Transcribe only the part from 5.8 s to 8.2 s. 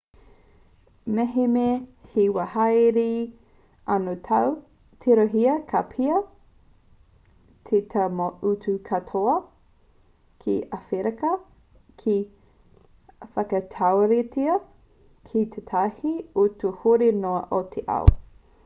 pēhea te tau